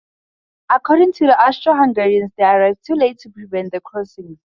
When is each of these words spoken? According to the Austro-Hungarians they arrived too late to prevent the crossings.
According 0.71 1.13
to 1.13 1.27
the 1.27 1.39
Austro-Hungarians 1.39 2.31
they 2.35 2.43
arrived 2.43 2.79
too 2.83 2.95
late 2.95 3.19
to 3.19 3.29
prevent 3.29 3.71
the 3.71 3.81
crossings. 3.81 4.39